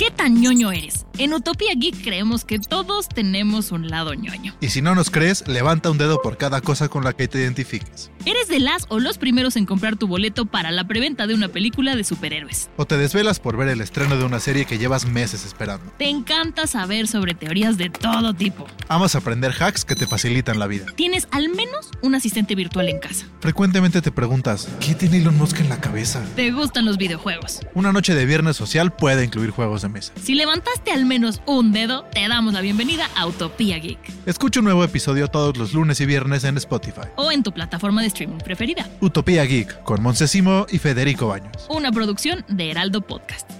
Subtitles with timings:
[0.00, 1.04] ¿Qué tan ñoño eres?
[1.18, 4.56] En Utopía Geek creemos que todos tenemos un lado ñoño.
[4.62, 7.40] Y si no nos crees, levanta un dedo por cada cosa con la que te
[7.40, 8.10] identifiques.
[8.24, 11.48] ¿Eres de las o los primeros en comprar tu boleto para la preventa de una
[11.48, 12.70] película de superhéroes?
[12.78, 15.92] O te desvelas por ver el estreno de una serie que llevas meses esperando.
[15.98, 18.66] Te encanta saber sobre teorías de todo tipo.
[18.88, 20.86] Amas aprender hacks que te facilitan la vida.
[20.96, 23.26] Tienes al menos un asistente virtual en casa.
[23.40, 26.24] Frecuentemente te preguntas, ¿qué tiene Elon Musk en la cabeza?
[26.36, 27.60] Te gustan los videojuegos.
[27.74, 30.12] Una noche de viernes social puede incluir juegos de mesa.
[30.22, 33.98] Si levantaste al menos un dedo, te damos la bienvenida a Utopía Geek.
[34.26, 37.08] Escucha un nuevo episodio todos los lunes y viernes en Spotify.
[37.16, 38.88] O en tu plataforma de streaming preferida.
[39.00, 41.66] Utopía Geek con Montesimo y Federico Baños.
[41.68, 43.59] Una producción de Heraldo Podcast.